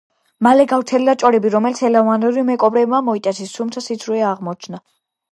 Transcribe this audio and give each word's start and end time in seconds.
მალე 0.45 0.63
გავრცელდა 0.69 1.13
ჭორები, 1.23 1.49
რომ 1.55 1.67
ელეანორი 1.69 2.43
მეკობრეებმა 2.47 3.01
მოიტაცეს, 3.09 3.53
თუმცა 3.59 3.83
სიცრუე 3.89 4.23
აღმოჩნდა. 4.31 4.81